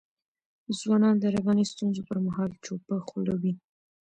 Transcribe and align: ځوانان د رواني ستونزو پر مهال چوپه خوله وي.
ځوانان 0.79 1.15
د 1.19 1.25
رواني 1.35 1.65
ستونزو 1.71 2.01
پر 2.09 2.17
مهال 2.25 2.51
چوپه 2.63 2.95
خوله 3.07 3.35
وي. 3.41 3.53